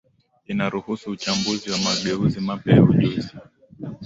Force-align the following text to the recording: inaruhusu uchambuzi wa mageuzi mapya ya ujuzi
inaruhusu 0.51 1.05
uchambuzi 1.15 1.65
wa 1.71 1.77
mageuzi 1.77 2.39
mapya 2.41 2.75
ya 2.75 2.83
ujuzi 2.83 3.31